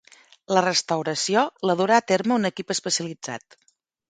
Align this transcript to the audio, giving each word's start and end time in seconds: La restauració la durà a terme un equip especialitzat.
La 0.57 0.61
restauració 0.65 1.43
la 1.71 1.75
durà 1.83 2.01
a 2.01 2.05
terme 2.13 2.35
un 2.39 2.51
equip 2.51 2.75
especialitzat. 2.77 3.61